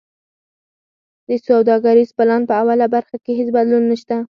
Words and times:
د 1.27 1.29
سوداګریز 1.47 2.09
پلان 2.17 2.41
په 2.49 2.53
اوله 2.61 2.87
برخه 2.95 3.17
کی 3.23 3.31
هیڅ 3.39 3.49
بدلون 3.55 3.83
نشته. 3.91 4.15